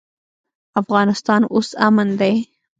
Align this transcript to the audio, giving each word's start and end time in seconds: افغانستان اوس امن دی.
افغانستان 0.81 1.41
اوس 1.53 1.67
امن 1.87 2.07
دی. 2.19 2.33